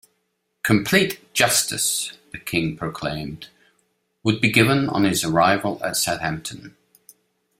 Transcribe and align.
Complete 0.63 1.31
justice, 1.31 2.13
the 2.31 2.39
king 2.39 2.75
proclaimed, 2.75 3.49
would 4.23 4.41
be 4.41 4.49
given 4.51 4.89
on 4.89 5.03
his 5.03 5.23
arrival 5.23 5.79
at 5.83 5.95
Southampton. 5.95 6.75